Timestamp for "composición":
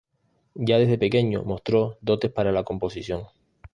2.63-3.25